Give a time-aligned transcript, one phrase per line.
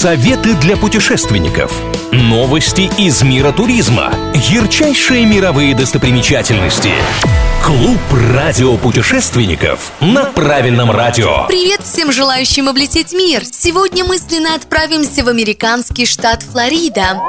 [0.00, 1.78] Советы для путешественников.
[2.10, 4.14] Новости из мира туризма.
[4.32, 6.92] Ярчайшие мировые достопримечательности.
[7.62, 7.98] Клуб
[8.34, 11.46] радиопутешественников на правильном радио.
[11.48, 13.42] Привет всем желающим облететь мир!
[13.44, 17.20] Сегодня мысленно отправимся в американский штат Флорида.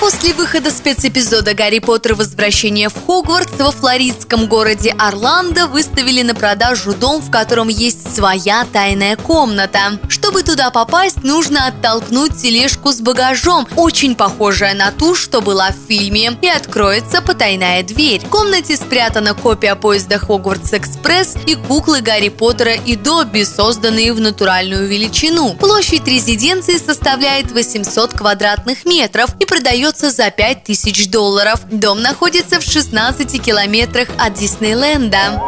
[0.00, 2.14] После выхода спецэпизода «Гарри Поттер.
[2.14, 8.64] Возвращение в Хогвартс» во флоридском городе Орландо выставили на продажу дом, в котором есть своя
[8.72, 9.98] тайная комната.
[10.28, 15.88] Чтобы туда попасть, нужно оттолкнуть тележку с багажом, очень похожая на ту, что была в
[15.88, 18.20] фильме, и откроется потайная дверь.
[18.20, 24.20] В комнате спрятана копия поезда Хогвартс Экспресс и куклы Гарри Поттера и Добби, созданные в
[24.20, 25.54] натуральную величину.
[25.54, 31.60] Площадь резиденции составляет 800 квадратных метров и продается за 5000 долларов.
[31.70, 35.40] Дом находится в 16 километрах от Диснейленда.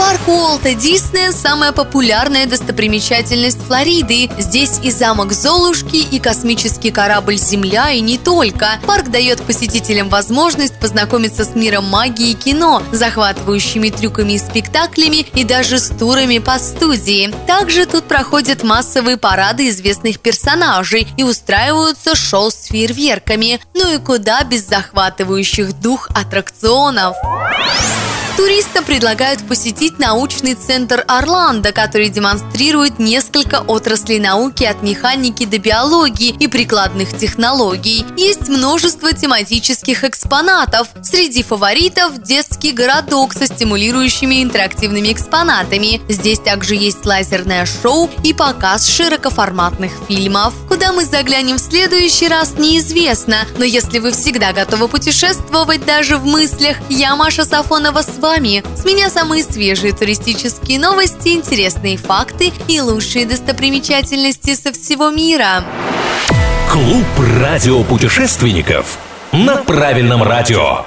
[0.00, 4.30] Парк Уолта Диснея– самая популярная достопримечательность Флориды.
[4.38, 8.80] Здесь и замок Золушки, и космический корабль «Земля», и не только.
[8.86, 15.44] Парк дает посетителям возможность познакомиться с миром магии и кино, захватывающими трюками и спектаклями, и
[15.44, 17.30] даже с турами по студии.
[17.46, 23.60] Также тут проходят массовые парады известных персонажей и устраиваются шоу с фейерверками.
[23.74, 27.16] Ну и куда без захватывающих дух аттракционов.
[28.40, 36.34] Туристам предлагают посетить научный центр Орландо, который демонстрирует несколько отраслей науки от механики до биологии
[36.40, 38.02] и прикладных технологий.
[38.16, 40.88] Есть множество тематических экспонатов.
[41.02, 46.00] Среди фаворитов– детский городок со стимулирующими интерактивными экспонатами.
[46.10, 50.54] Здесь также есть лазерное шоу и показ широкоформатных фильмов.
[50.66, 53.46] Куда мы заглянем в следующий раз, неизвестно.
[53.58, 58.29] Но если вы всегда готовы путешествовать даже в мыслях, я Маша Сафонова с вами.
[58.76, 65.64] С меня самые свежие туристические новости, интересные факты и лучшие достопримечательности со всего мира.
[66.70, 67.04] Клуб
[67.40, 68.98] радиопутешественников
[69.32, 70.84] на правильном радио.